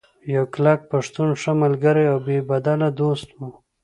[0.35, 3.49] يو کلک پښتون، ښۀ ملګرے او بې بدله دوست وو